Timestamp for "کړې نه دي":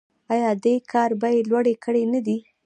1.83-2.37